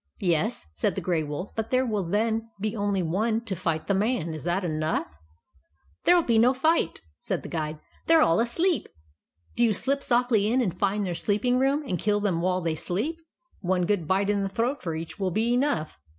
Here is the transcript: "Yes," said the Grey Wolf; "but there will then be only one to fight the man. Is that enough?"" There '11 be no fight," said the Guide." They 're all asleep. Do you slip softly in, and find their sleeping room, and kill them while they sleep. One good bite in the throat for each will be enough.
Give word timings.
"Yes," 0.19 0.65
said 0.73 0.95
the 0.95 1.01
Grey 1.01 1.21
Wolf; 1.21 1.51
"but 1.55 1.69
there 1.69 1.85
will 1.85 2.03
then 2.03 2.49
be 2.59 2.75
only 2.75 3.03
one 3.03 3.39
to 3.45 3.55
fight 3.55 3.85
the 3.85 3.93
man. 3.93 4.33
Is 4.33 4.45
that 4.45 4.63
enough?"" 4.65 5.15
There 6.05 6.15
'11 6.15 6.25
be 6.25 6.39
no 6.39 6.55
fight," 6.55 7.01
said 7.19 7.43
the 7.43 7.49
Guide." 7.49 7.77
They 8.07 8.15
're 8.15 8.21
all 8.21 8.39
asleep. 8.39 8.89
Do 9.55 9.63
you 9.63 9.73
slip 9.73 10.01
softly 10.01 10.47
in, 10.51 10.59
and 10.59 10.73
find 10.73 11.05
their 11.05 11.13
sleeping 11.13 11.59
room, 11.59 11.83
and 11.87 11.99
kill 11.99 12.19
them 12.19 12.41
while 12.41 12.61
they 12.61 12.73
sleep. 12.73 13.19
One 13.59 13.85
good 13.85 14.07
bite 14.07 14.31
in 14.31 14.41
the 14.41 14.49
throat 14.49 14.81
for 14.81 14.95
each 14.95 15.19
will 15.19 15.29
be 15.29 15.53
enough. 15.53 15.99